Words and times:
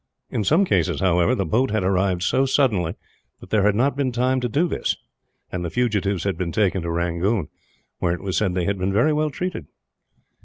In 0.31 0.43
some 0.43 0.65
cases, 0.65 0.99
however, 0.99 1.35
the 1.35 1.45
boats 1.45 1.71
had 1.73 1.83
arrived 1.83 2.23
so 2.23 2.47
suddenly 2.47 2.95
that 3.39 3.51
there 3.51 3.61
had 3.61 3.75
not 3.75 3.95
been 3.95 4.11
time 4.11 4.39
to 4.41 4.49
do 4.49 4.67
this; 4.67 4.97
and 5.51 5.63
the 5.63 5.69
fugitives 5.69 6.23
had 6.23 6.39
been 6.39 6.51
taken 6.51 6.81
to 6.81 6.89
Rangoon, 6.89 7.49
where 7.99 8.15
it 8.15 8.23
was 8.23 8.35
said 8.35 8.55
they 8.55 8.65
had 8.65 8.79
been 8.79 8.91
very 8.91 9.13
well 9.13 9.29
treated. 9.29 9.67